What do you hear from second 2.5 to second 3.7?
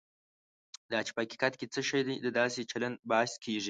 چلند باعث کېږي.